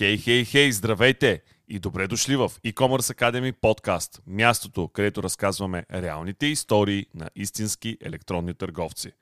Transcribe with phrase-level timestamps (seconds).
[0.00, 6.46] Хей, хей, хей, здравейте и добре дошли в e-commerce Academy подкаст, мястото, където разказваме реалните
[6.46, 9.12] истории на истински електронни търговци.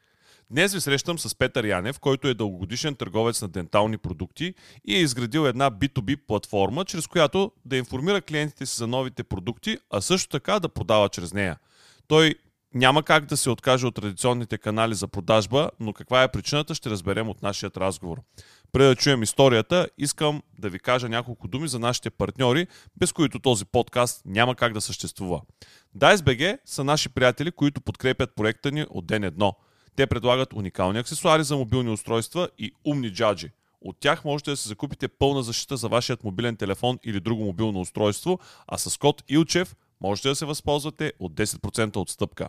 [0.51, 5.01] Днес ви срещам с Петър Янев, който е дългогодишен търговец на дентални продукти и е
[5.01, 10.29] изградил една B2B платформа, чрез която да информира клиентите си за новите продукти, а също
[10.29, 11.59] така да продава чрез нея.
[12.06, 12.34] Той
[12.74, 16.91] няма как да се откаже от традиционните канали за продажба, но каква е причината ще
[16.91, 18.19] разберем от нашия разговор.
[18.72, 23.38] Преди да чуем историята, искам да ви кажа няколко думи за нашите партньори, без които
[23.38, 25.41] този подкаст няма как да съществува.
[25.96, 29.54] DiceBG са наши приятели, които подкрепят проекта ни от ден едно.
[29.96, 33.50] Те предлагат уникални аксесуари за мобилни устройства и умни джаджи.
[33.80, 37.80] От тях можете да се закупите пълна защита за вашият мобилен телефон или друго мобилно
[37.80, 42.48] устройство, а с код Илчев можете да се възползвате от 10% отстъпка.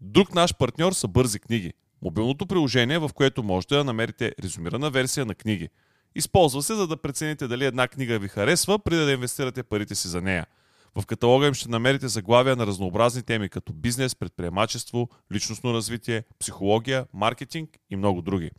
[0.00, 1.72] Друг наш партньор са Бързи книги.
[2.02, 5.68] Мобилното приложение, в което можете да намерите резюмирана версия на книги.
[6.14, 10.08] Използва се, за да прецените дали една книга ви харесва, преди да инвестирате парите си
[10.08, 10.46] за нея.
[10.94, 17.06] В каталога им ще намерите заглавия на разнообразни теми, като бизнес, предприемачество, личностно развитие, психология,
[17.12, 18.50] маркетинг и много други.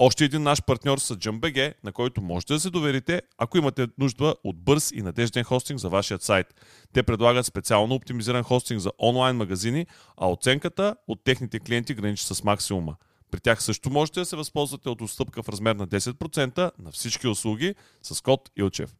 [0.00, 4.34] Още един наш партньор са JumpBG, на който можете да се доверите, ако имате нужда
[4.44, 6.46] от бърз и надежден хостинг за вашия сайт.
[6.92, 12.44] Те предлагат специално оптимизиран хостинг за онлайн магазини, а оценката от техните клиенти граничи с
[12.44, 12.96] максимума.
[13.30, 17.28] При тях също можете да се възползвате от отстъпка в размер на 10% на всички
[17.28, 18.96] услуги с код Илчев.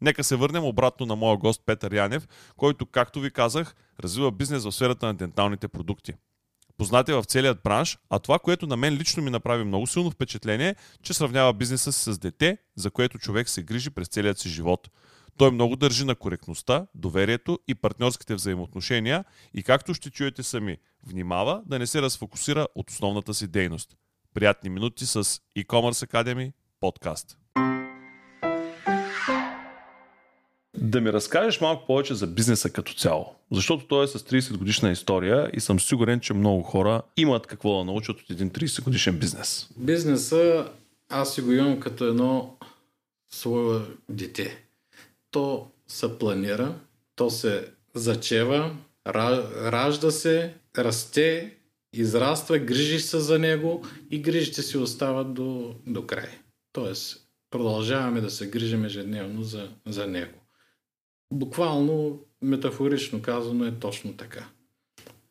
[0.00, 4.64] Нека се върнем обратно на моя гост Петър Янев, който, както ви казах, развива бизнес
[4.64, 6.12] в сферата на денталните продукти
[6.78, 10.76] познати в целият бранш, а това, което на мен лично ми направи много силно впечатление,
[11.02, 14.90] че сравнява бизнеса си с дете, за което човек се грижи през целият си живот.
[15.36, 21.62] Той много държи на коректността, доверието и партньорските взаимоотношения и както ще чуете сами, внимава
[21.66, 23.96] да не се разфокусира от основната си дейност.
[24.34, 25.24] Приятни минути с
[25.58, 27.38] e-commerce Academy подкаст.
[30.80, 33.34] Да ми разкажеш малко повече за бизнеса като цяло.
[33.52, 37.78] Защото той е с 30 годишна история и съм сигурен, че много хора имат какво
[37.78, 39.68] да научат от един 30 годишен бизнес.
[39.76, 40.68] Бизнеса
[41.08, 42.56] аз си го имам като едно
[43.30, 44.64] свое дете.
[45.30, 46.74] То се планира,
[47.16, 51.54] то се зачева, ражда се, расте,
[51.92, 56.30] израства, грижиш се за него и грижите си остават до, до край.
[56.72, 60.38] Тоест, продължаваме да се грижим ежедневно за, за него
[61.32, 64.48] буквално, метафорично казано е точно така.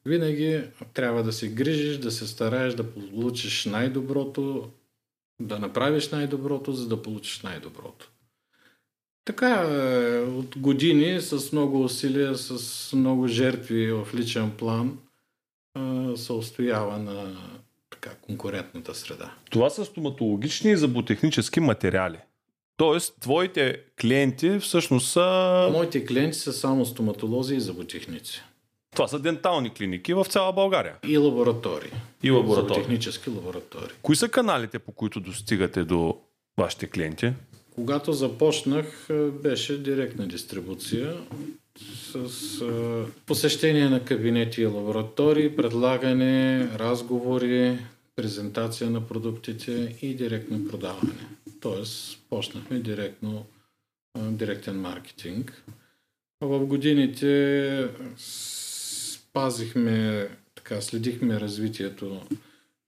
[0.05, 0.61] Винаги
[0.93, 4.69] трябва да се грижиш, да се стараеш да получиш най-доброто,
[5.41, 8.11] да направиш най-доброто, за да получиш най-доброто.
[9.25, 14.97] Така е, от години с много усилия, с много жертви в личен план
[16.15, 17.37] се устоява на
[17.89, 19.33] така, конкурентната среда.
[19.49, 22.17] Това са стоматологични и зъботехнически материали.
[22.77, 25.69] Тоест, твоите клиенти всъщност са...
[25.71, 28.41] Моите клиенти са само стоматолози и зъботехници.
[28.91, 30.95] Това са дентални клиники в цяла България.
[31.07, 31.91] И лаборатории.
[32.23, 32.81] И лаборатории.
[32.81, 33.95] Технически лаборатории.
[34.01, 36.17] Кои са каналите, по които достигате до
[36.57, 37.33] вашите клиенти?
[37.75, 39.07] Когато започнах,
[39.43, 41.17] беше директна дистрибуция
[42.13, 42.63] с
[43.25, 47.77] посещение на кабинети и лаборатории, предлагане, разговори,
[48.17, 51.13] презентация на продуктите и директно продаване.
[51.61, 53.45] Тоест, почнахме директно,
[54.17, 55.63] директен маркетинг.
[56.41, 62.21] В годините спазихме, така, следихме развитието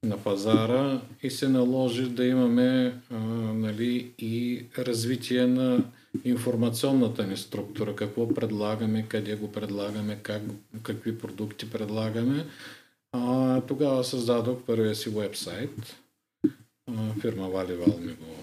[0.04, 3.16] на пазара и се наложи да имаме а,
[3.54, 5.84] нали, и развитие на
[6.24, 10.42] информационната ни структура, какво предлагаме, къде го предлагаме, как,
[10.84, 12.46] какви продукти предлагаме.
[13.12, 15.96] А, тогава създадох първия си вебсайт.
[16.88, 18.40] А, фирма Валивал ми го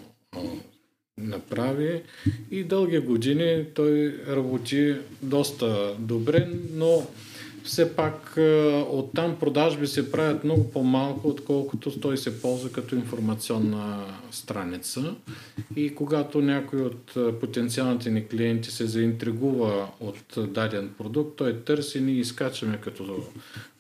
[1.19, 2.03] направи
[2.51, 7.07] и дълги години той работи доста добре, но
[7.67, 8.37] все пак
[8.91, 15.15] оттам продажби се правят много по-малко, отколкото той се ползва като информационна страница.
[15.77, 22.15] И когато някой от потенциалните ни клиенти се заинтригува от даден продукт, той търси, ние
[22.15, 23.25] изкачаме като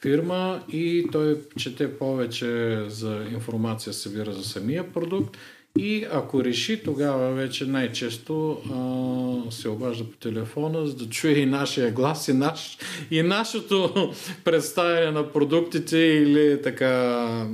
[0.00, 5.37] фирма и той чете повече за информация, събира за самия продукт
[5.78, 11.46] и ако реши, тогава вече най-често а, се обажда по телефона, за да чуе и
[11.46, 12.78] нашия глас, и, наш,
[13.11, 14.11] и нашето
[14.44, 17.46] представяне на продуктите или така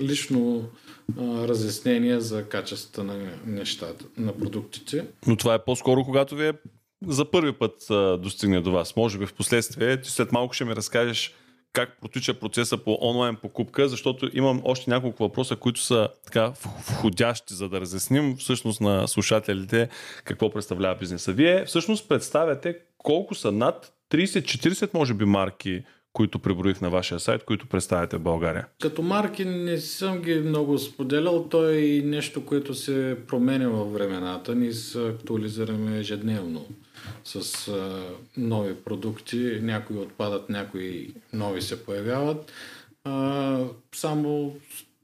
[0.00, 0.64] лично
[1.18, 5.04] а, разяснение за качеството на нещата, на продуктите.
[5.26, 6.52] Но това е по-скоро, когато ви е
[7.06, 8.96] за първи път а, достигне до вас.
[8.96, 11.34] Може би в последствие, след малко ще ми разкажеш
[11.74, 16.52] как протича процеса по онлайн покупка, защото имам още няколко въпроса, които са така
[16.90, 19.88] входящи, за да разясним всъщност на слушателите
[20.24, 21.32] какво представлява бизнеса.
[21.32, 25.82] Вие всъщност представяте колко са над 30-40 може би марки,
[26.14, 28.66] които преброих на вашия сайт, които представяте в България?
[28.80, 31.48] Като марки не съм ги много споделял.
[31.48, 34.54] То е и нещо, което се променя във времената.
[34.54, 36.66] Ние се актуализираме ежедневно
[37.24, 38.02] с а,
[38.36, 39.58] нови продукти.
[39.62, 42.52] Някои отпадат, някои нови се появяват.
[43.04, 43.58] А,
[43.92, 44.56] само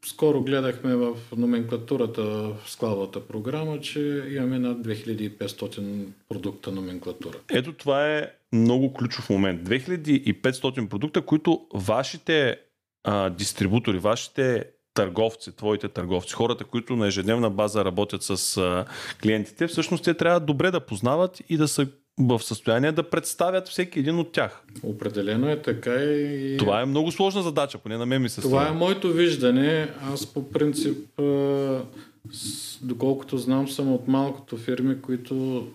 [0.05, 7.39] скоро гледахме в номенклатурата в складовата програма, че имаме над 2500 продукта номенклатура.
[7.51, 9.69] Ето това е много ключов момент.
[9.69, 12.57] 2500 продукта, които вашите
[13.05, 14.65] а, дистрибутори, вашите
[14.95, 18.85] търговци, твоите търговци, хората, които на ежедневна база работят с а,
[19.23, 21.87] клиентите, всъщност те трябва добре да познават и да са
[22.19, 24.65] в състояние да представят всеки един от тях.
[24.83, 26.57] Определено е така и...
[26.59, 29.89] Това е много сложна задача, поне на мен ми се Това е моето виждане.
[30.13, 31.09] Аз по принцип,
[32.83, 35.67] доколкото знам, съм от малкото фирми, които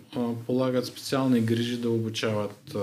[0.46, 2.78] полагат специални грижи да обучават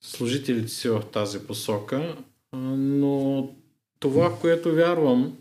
[0.00, 2.16] служителите си в тази посока.
[2.76, 3.48] Но
[4.00, 5.36] това, което вярвам,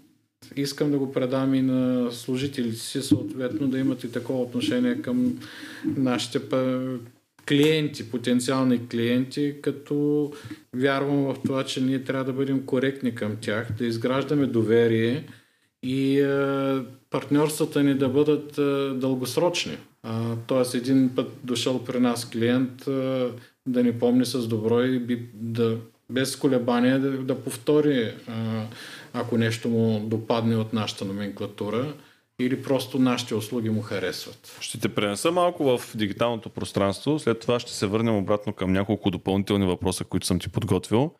[0.55, 5.39] искам да го предам и на служителите си, съответно да имат и такова отношение към
[5.85, 6.39] нашите
[7.47, 10.31] клиенти, потенциални клиенти, като
[10.75, 15.23] вярвам в това, че ние трябва да бъдем коректни към тях, да изграждаме доверие
[15.83, 16.23] и
[17.09, 18.53] партньорствата ни да бъдат
[18.99, 19.77] дългосрочни.
[20.47, 22.83] Тоест един път дошъл при нас клиент
[23.67, 25.77] да ни помни с добро и да,
[26.09, 28.13] без колебания да, да повтори, е,
[29.13, 31.93] ако нещо му допадне от нашата номенклатура
[32.39, 34.57] или просто нашите услуги му харесват.
[34.59, 39.11] Ще те пренеса малко в дигиталното пространство, след това ще се върнем обратно към няколко
[39.11, 41.11] допълнителни въпроса, които съм ти подготвил.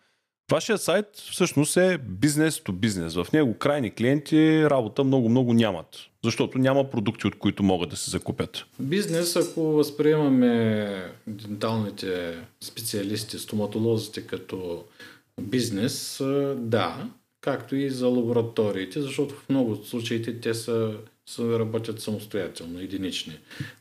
[0.52, 3.16] Вашият сайт всъщност е бизнес то бизнес.
[3.16, 5.88] В него крайни клиенти работа много-много нямат,
[6.24, 8.66] защото няма продукти, от които могат да се закупят.
[8.80, 14.84] Бизнес, ако възприемаме денталните специалисти, стоматолозите като
[15.42, 16.22] бизнес,
[16.56, 17.08] да,
[17.44, 20.94] както и за лабораториите, защото в много от случаите те са,
[21.26, 23.34] са работят самостоятелно, единични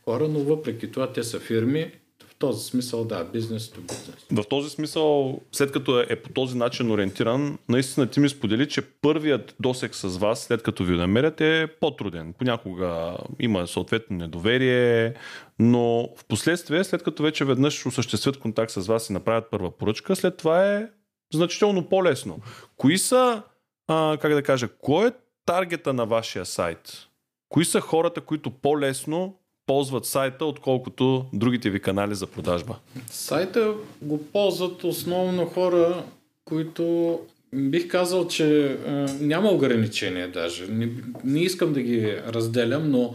[0.05, 1.91] хора, но въпреки това те са фирми.
[2.27, 4.15] В този смисъл, да, бизнес то бизнес.
[4.31, 8.67] В този смисъл, след като е, е по този начин ориентиран, наистина ти ми сподели,
[8.67, 12.33] че първият досек с вас, след като ви намерят, е по-труден.
[12.37, 15.13] Понякога има съответно недоверие,
[15.59, 20.15] но в последствие, след като вече веднъж осъществят контакт с вас и направят първа поръчка,
[20.15, 20.89] след това е
[21.33, 22.39] значително по-лесно.
[22.77, 23.43] Кои са
[23.87, 25.11] а, как да кажа, кой е
[25.45, 27.07] таргета на вашия сайт?
[27.49, 29.35] Кои са хората, които по-лесно
[29.65, 32.75] ползват сайта, отколкото другите ви канали за продажба?
[33.11, 36.03] Сайта го ползват основно хора,
[36.45, 37.19] които
[37.53, 40.67] бих казал, че е, няма ограничения даже.
[40.67, 40.89] Не,
[41.23, 43.13] не искам да ги разделям, но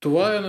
[0.00, 0.40] това е.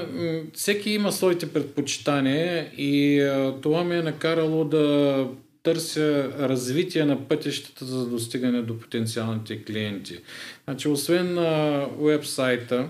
[0.54, 5.28] Всеки има своите предпочитания и е, това ми е накарало да
[5.70, 10.20] търся развитие на пътищата за достигане до потенциалните клиенти.
[10.64, 12.88] Значи, освен на уебсайта,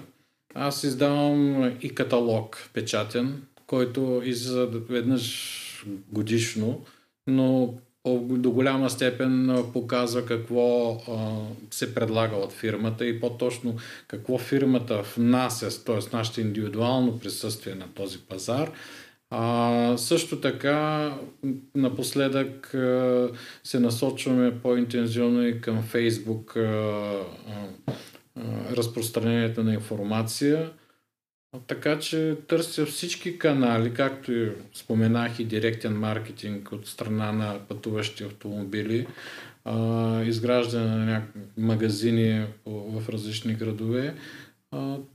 [0.55, 6.81] аз издавам и каталог печатен, който излиза веднъж годишно,
[7.27, 7.73] но
[8.17, 11.37] до голяма степен показва какво а,
[11.71, 13.75] се предлага от фирмата и по-точно
[14.07, 16.15] какво фирмата внася, т.е.
[16.15, 18.71] нашето индивидуално присъствие на този пазар
[19.29, 21.13] а, също така,
[21.75, 23.29] напоследък а,
[23.63, 26.61] се насочваме по-интензивно и към Фейсбук а,
[27.87, 27.95] а,
[28.75, 30.71] разпространението на информация.
[31.67, 38.23] Така че търся всички канали, както и споменах и директен маркетинг от страна на пътуващи
[38.23, 39.07] автомобили,
[39.65, 44.15] а, изграждане на някакви магазини в различни градове.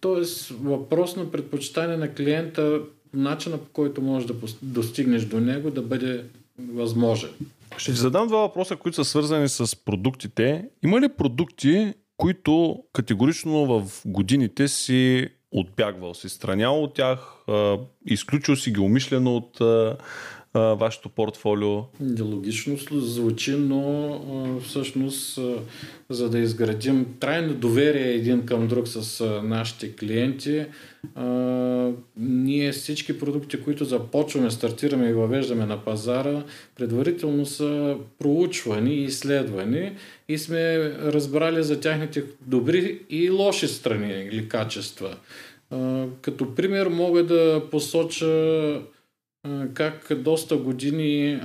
[0.00, 2.80] Тоест въпрос на предпочитание на клиента
[3.14, 6.25] начина по който можеш да достигнеш до него да бъде
[6.59, 7.30] възможен.
[7.76, 10.68] Ще ти задам два въпроса, които са свързани с продуктите.
[10.85, 17.18] Има ли продукти, които категорично в годините си отбягвал, си странял от тях,
[18.06, 19.61] изключил си ги умишлено от
[20.54, 21.82] вашето портфолио?
[22.20, 25.40] Логично звучи, но всъщност
[26.11, 30.64] за да изградим трайно доверие един към друг с нашите клиенти,
[32.16, 36.42] ние всички продукти, които започваме, стартираме и въвеждаме на пазара,
[36.76, 39.92] предварително са проучвани и изследвани
[40.28, 45.16] и сме разбрали за тяхните добри и лоши страни или качества.
[46.20, 48.80] Като пример мога да посоча
[49.75, 51.41] как доста години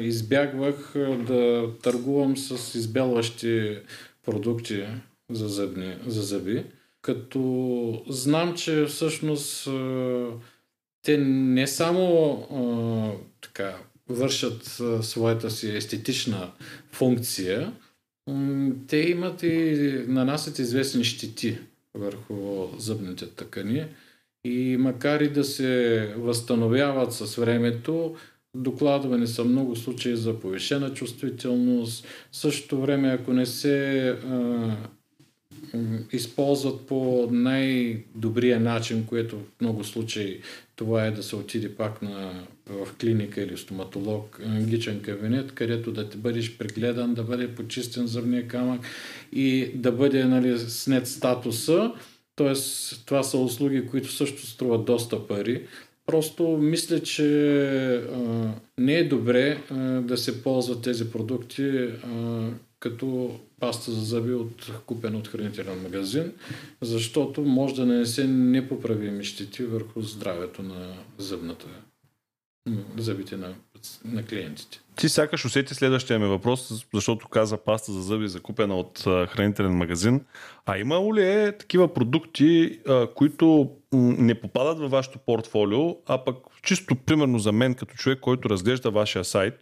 [0.00, 0.92] избягвах
[1.26, 3.78] да търгувам с избелващи
[4.24, 4.86] продукти
[5.30, 6.64] за, зъбни, за зъби,
[7.02, 9.68] като знам, че всъщност
[11.02, 13.76] те не само така
[14.08, 16.50] вършат своята си естетична
[16.92, 17.72] функция,
[18.86, 21.58] те имат и нанасят известни щити
[21.94, 23.84] върху зъбните тъкани.
[24.44, 28.14] И макар и да се възстановяват с времето,
[28.54, 32.06] докладвани са много случаи за повишена чувствителност.
[32.32, 34.76] В същото време, ако не се а,
[36.12, 40.40] използват по най-добрия начин, което в много случаи
[40.76, 46.08] това е да се отиде пак на, в клиника или стоматолог, англичен кабинет, където да
[46.08, 48.80] ти бъдеш прегледан, да бъде почистен зъбния камък
[49.32, 51.92] и да бъде нали, снет статуса.
[52.40, 55.66] Тоест, това са услуги, които също струват доста пари.
[56.06, 57.26] Просто мисля, че
[57.96, 64.32] а, не е добре а, да се ползват тези продукти а, като паста за зъби
[64.32, 66.32] от, купена от хранителен магазин,
[66.80, 71.66] защото може да нанесе непоправими щети върху здравето на зъбната,
[72.96, 73.54] зъбите на,
[74.04, 74.80] на клиентите.
[74.96, 80.24] Ти сякаш усети следващия ми въпрос, защото каза паста за зъби, закупена от хранителен магазин.
[80.66, 82.80] А има ли е такива продукти,
[83.14, 88.50] които не попадат във вашето портфолио, а пък чисто примерно за мен като човек, който
[88.50, 89.54] разглежда вашия сайт,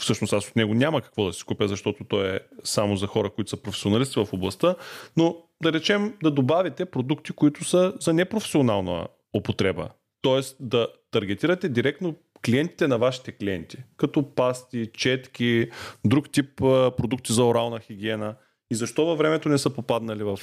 [0.00, 3.30] всъщност аз от него няма какво да си купя, защото той е само за хора,
[3.30, 4.74] които са професионалисти в областта,
[5.16, 9.88] но да речем да добавите продукти, които са за непрофесионална употреба.
[10.22, 12.14] Тоест да таргетирате директно
[12.46, 15.70] клиентите на вашите клиенти, като пасти, четки,
[16.04, 16.56] друг тип
[16.96, 18.34] продукти за орална хигиена.
[18.70, 20.40] И защо във времето не са попаднали в,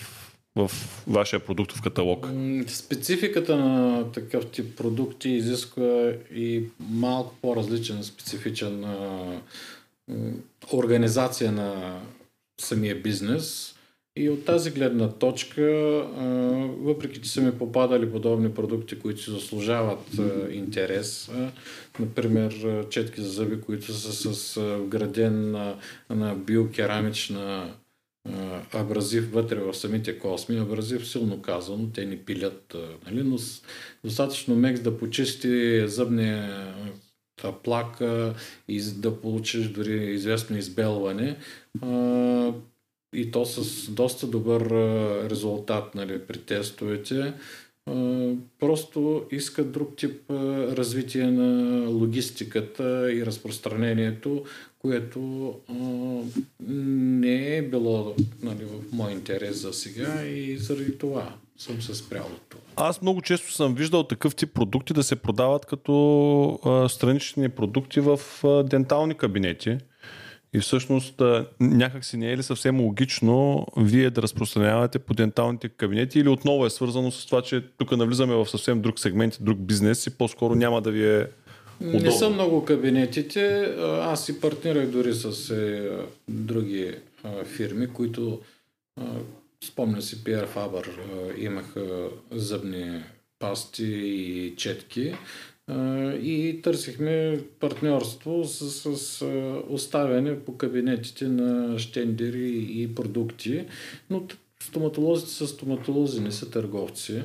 [0.56, 0.72] в
[1.08, 2.27] вашия продуктов каталог?
[2.68, 8.86] Спецификата на такъв тип продукти изисква и малко по-различен, специфичен
[10.74, 12.00] организация на
[12.62, 13.75] самия бизнес.
[14.15, 15.63] И от тази гледна точка,
[16.79, 20.19] въпреки че са ми попадали подобни продукти, които си заслужават
[20.51, 21.31] интерес,
[21.99, 22.55] например
[22.89, 25.75] четки за зъби, които са с вграден на,
[26.09, 27.73] на биокерамична
[28.73, 30.57] абразив вътре в самите косми.
[30.57, 32.75] Абразив силно казано, те ни пилят,
[33.05, 33.23] нали?
[33.23, 33.37] но
[34.03, 36.73] достатъчно мекс да почисти зъбния
[37.63, 38.33] плака
[38.67, 41.37] и да получиш дори известно избелване
[43.13, 44.69] и то с доста добър
[45.29, 47.33] резултат нали, при тестовете.
[48.59, 54.43] Просто искат друг тип развитие на логистиката и разпространението,
[54.79, 55.53] което
[56.69, 62.25] не е било нали, в мой интерес за сега и заради това съм се спрял
[62.25, 62.61] от това.
[62.75, 68.19] Аз много често съм виждал такъв тип продукти да се продават като странични продукти в
[68.63, 69.77] дентални кабинети.
[70.53, 71.22] И всъщност
[71.60, 76.65] някак си не е ли съвсем логично вие да разпространявате по денталните кабинети или отново
[76.65, 80.56] е свързано с това, че тук навлизаме в съвсем друг сегмент, друг бизнес и по-скоро
[80.56, 81.27] няма да ви е
[81.82, 82.00] удобно?
[82.00, 83.75] Не са много кабинетите.
[84.01, 85.89] Аз си партнирах дори с е,
[86.27, 86.96] други
[87.46, 88.41] фирми, които
[89.63, 90.89] спомня си Пиер Фабър
[91.38, 93.03] имаха зъбни
[93.39, 95.13] пасти и четки
[96.21, 99.25] и търсихме партньорство с, с
[99.69, 103.65] оставяне по кабинетите на щендери и продукти,
[104.09, 104.23] но
[104.63, 107.21] стоматолозите са стоматолози, не са търговци.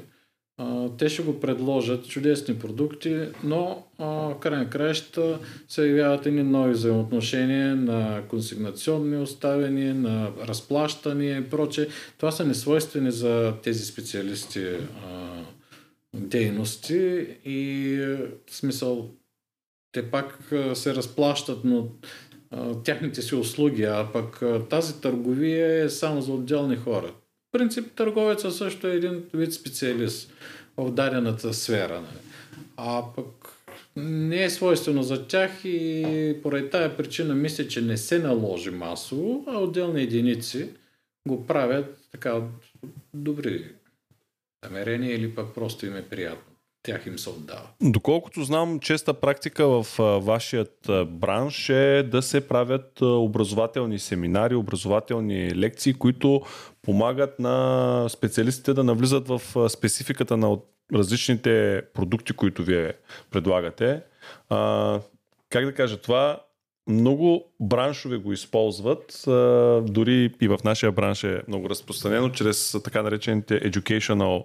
[0.99, 6.73] те ще го предложат чудесни продукти, но в край на краища се явяват едни нови
[6.73, 11.87] взаимоотношения на консигнационни оставяния, на разплащания и прочее.
[12.19, 14.67] Това са несвойствени за тези специалисти
[16.29, 17.97] дейности и
[18.47, 19.11] в смисъл
[19.93, 20.39] те пак
[20.75, 21.89] се разплащат, но
[22.85, 27.13] тяхните си услуги, а пък тази търговия е само за отделни хора.
[27.49, 30.33] В принцип търговеца също е един вид специалист
[30.77, 31.95] в дадената сфера.
[31.95, 32.19] Нали?
[32.77, 33.27] А пък
[33.97, 39.45] не е свойствено за тях и поради тая причина мисля, че не се наложи масово,
[39.47, 40.69] а отделни единици
[41.29, 42.43] го правят така
[43.15, 43.65] добри
[44.65, 46.55] намерение или пък просто им е приятно.
[46.83, 47.69] Тях им се отдава.
[47.83, 49.87] Доколкото знам, честа практика в
[50.23, 56.43] вашият бранш е да се правят образователни семинари, образователни лекции, които
[56.83, 60.59] помагат на специалистите да навлизат в спецификата на
[60.95, 62.93] различните продукти, които вие
[63.31, 64.03] предлагате.
[64.49, 65.01] А,
[65.51, 66.41] как да кажа, това
[66.89, 69.23] много браншове го използват,
[69.93, 74.45] дори и в нашия бранш е много разпространено, чрез така наречените educational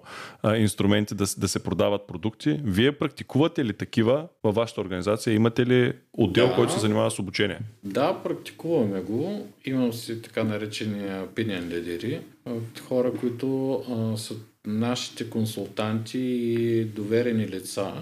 [0.56, 2.60] инструменти да, да се продават продукти.
[2.64, 5.34] Вие практикувате ли такива във вашата организация?
[5.34, 6.54] Имате ли отдел, Да.
[6.54, 7.58] който се занимава с обучение?
[7.84, 9.46] Да, практикуваме го.
[9.64, 12.20] Имам си така наречени opinion лидери,
[12.88, 14.34] хора, които а, са
[14.66, 17.92] нашите консултанти и доверени лица.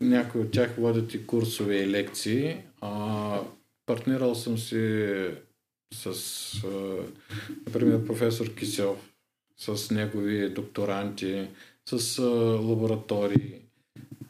[0.00, 2.56] Някои от тях водят и курсове и лекции.
[2.84, 3.40] А,
[3.86, 5.10] партнирал съм си
[5.94, 6.06] с,
[6.64, 6.68] а,
[7.66, 8.96] например, професор Кисел,
[9.56, 11.46] с негови докторанти,
[11.86, 12.22] с а,
[12.60, 13.54] лаборатории.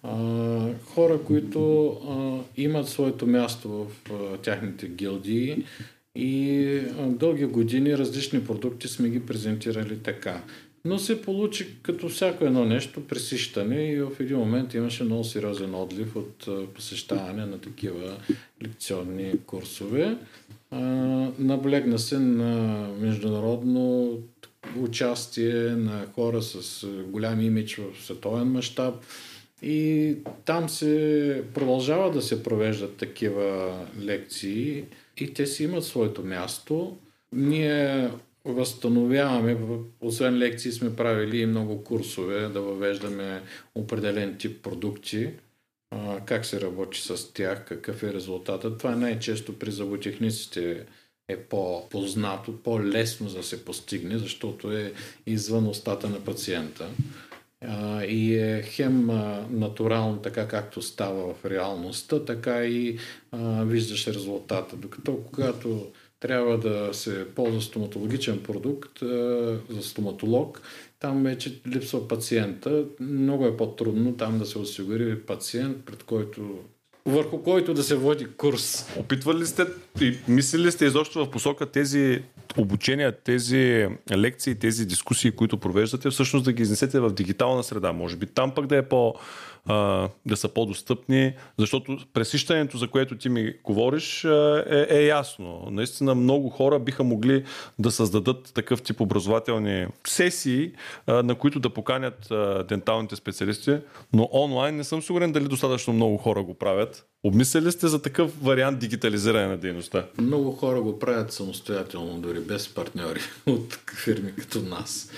[0.03, 5.65] А, хора, които а, имат своето място в а, тяхните гилдии
[6.15, 10.43] и а, дълги години различни продукти сме ги презентирали така.
[10.87, 15.75] Но се получи като всяко едно нещо пресищане и в един момент имаше много сериозен
[15.75, 18.17] отлив от посещаване на такива
[18.65, 20.17] лекционни курсове.
[20.71, 20.81] А,
[21.39, 24.11] наблегна се на международно
[24.79, 28.95] участие на хора с голям имидж в световен мащаб.
[29.63, 34.85] И там се продължава да се провеждат такива лекции
[35.17, 36.97] и те си имат своето място.
[37.33, 38.11] Ние
[38.45, 39.57] възстановяваме,
[40.01, 43.43] освен лекции сме правили и много курсове да въвеждаме
[43.75, 45.31] определен тип продукти,
[46.25, 48.79] как се работи с тях, какъв е резултатът.
[48.79, 50.87] Това най-често при зъботехниците
[51.29, 54.93] е по-познато, по-лесно да се постигне, защото е
[55.27, 56.89] извън устата на пациента
[58.09, 59.07] и е хем
[59.51, 62.99] натурално, така както става в реалността, така и
[63.61, 64.77] виждаш резултата.
[64.77, 65.87] Докато когато
[66.25, 68.99] трябва да се ползва стоматологичен продукт
[69.71, 70.63] за стоматолог,
[71.01, 72.85] там вече липсва пациента.
[73.01, 76.59] Много е по-трудно там да се осигури пациент, пред който
[77.07, 78.87] върху който да се води курс.
[78.99, 79.67] Опитвали ли сте
[80.01, 82.23] и мислили ли сте изобщо в посока тези
[82.59, 87.93] обучения, тези лекции, тези дискусии, които провеждате, всъщност да ги изнесете в дигитална среда?
[87.93, 89.15] Може би там пък да е по
[89.67, 95.69] а, да са по-достъпни, защото пресищането, за което ти ми говориш, е, е ясно.
[95.71, 97.45] Наистина много хора биха могли
[97.79, 100.73] да създадат такъв тип образователни сесии,
[101.07, 103.77] а, на които да поканят а, денталните специалисти,
[104.13, 107.07] но онлайн не съм сигурен дали достатъчно много хора го правят.
[107.27, 110.07] Обмисляли сте за такъв вариант дигитализиране на дейността?
[110.19, 115.11] Много хора го правят самостоятелно, дори без партньори от фирми като нас.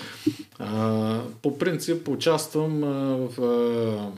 [1.42, 4.10] По принцип участвам в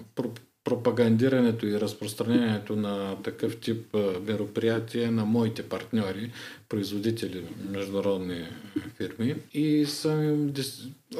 [0.65, 3.97] пропагандирането и разпространението на такъв тип
[4.27, 6.33] мероприятия на моите партньори,
[6.69, 8.45] производители, международни
[8.97, 10.53] фирми и съм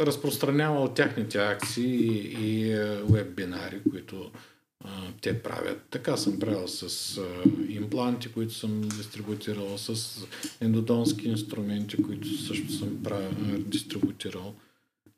[0.01, 1.95] разпространявал тяхните акции
[2.41, 2.73] и,
[3.75, 4.31] и които
[5.21, 5.83] те правят.
[5.91, 7.21] Така съм правил с
[7.69, 10.21] импланти, които съм дистрибутирал, с
[10.61, 14.55] ендодонски инструменти, които също съм правил, дистрибутирал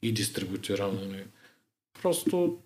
[0.02, 0.92] и дистрибутирал.
[0.92, 1.24] Нали.
[2.02, 2.58] Просто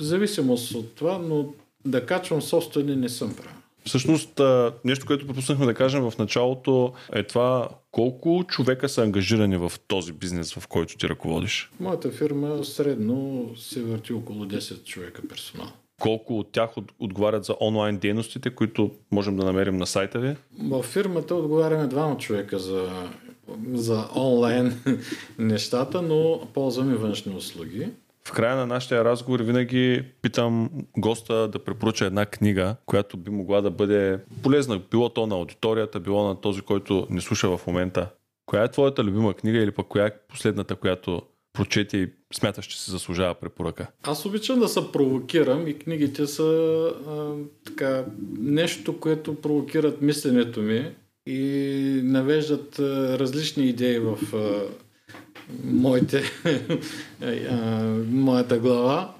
[0.00, 1.54] зависимост от това, но
[1.86, 3.52] да качвам собствени не съм правил.
[3.86, 4.40] Всъщност,
[4.84, 10.12] нещо, което пропуснахме да кажем в началото е това колко човека са ангажирани в този
[10.12, 11.70] бизнес, в който ти ръководиш.
[11.80, 15.72] Моята фирма средно се върти около 10 човека персонал.
[16.00, 20.36] Колко от тях от, отговарят за онлайн дейностите, които можем да намерим на сайта ви?
[20.62, 22.88] В фирмата отговаряме двама човека за,
[23.72, 24.80] за онлайн
[25.38, 27.88] нещата, но ползваме външни услуги.
[28.28, 33.60] В края на нашия разговор винаги питам госта да препоръча една книга, която би могла
[33.60, 38.10] да бъде полезна, било то на аудиторията, било на този, който ни слуша в момента.
[38.46, 42.82] Коя е твоята любима книга или пък коя е последната, която прочети и смяташ, че
[42.82, 43.86] се заслужава препоръка?
[44.02, 46.44] Аз обичам да се провокирам и книгите са
[47.08, 47.32] а,
[47.64, 48.04] така,
[48.38, 50.94] нещо, което провокират мисленето ми
[51.26, 54.62] и навеждат а, различни идеи в а,
[55.64, 56.22] моите,
[57.22, 59.14] а, моята глава.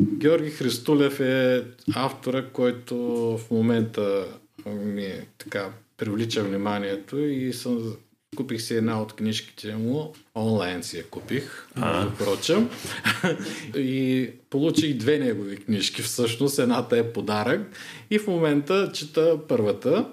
[0.00, 2.96] Георги Христулев е автора, който
[3.38, 4.26] в момента
[4.66, 7.96] ми така привлича вниманието и съм
[8.36, 11.68] Купих си една от книжките му, онлайн си я купих,
[12.18, 12.70] прочим.
[13.76, 16.58] и получих две негови книжки всъщност.
[16.58, 17.60] Едната е подарък
[18.10, 20.06] и в момента чета първата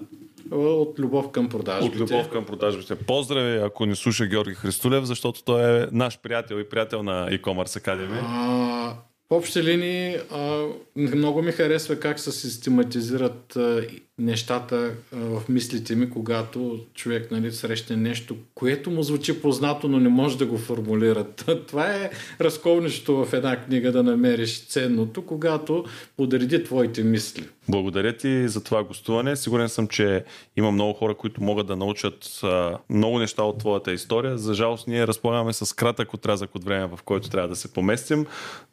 [0.51, 2.03] от любов към продажбите.
[2.03, 2.95] От любов към продажбите.
[2.95, 7.85] Поздрави, ако ни слуша Георги Христолев, защото той е наш приятел и приятел на e-commerce
[7.85, 8.19] Academy.
[8.23, 8.95] А,
[9.29, 13.87] в общи линии а, много ми харесва как се систематизират а,
[14.19, 20.09] нещата в мислите ми, когато човек нали, срещне нещо, което му звучи познато, но не
[20.09, 21.23] може да го формулира.
[21.67, 22.09] Това е
[22.41, 25.85] разковнището в една книга да намериш ценното, когато
[26.17, 27.43] подреди твоите мисли.
[27.69, 29.35] Благодаря ти за това гостуване.
[29.35, 30.23] Сигурен съм, че
[30.57, 32.41] има много хора, които могат да научат
[32.89, 34.37] много неща от твоята история.
[34.37, 38.25] За жалост ние разполагаме с кратък отрязък от време, в който трябва да се поместим,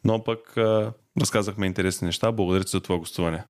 [0.03, 0.53] но пък
[1.21, 2.31] разказахме интересни неща.
[2.31, 3.43] Благодаря ти за това гостуване.